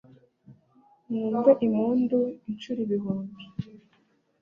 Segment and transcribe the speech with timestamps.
[1.09, 2.19] mwumve impundu
[2.49, 3.43] inshuro ibihumbi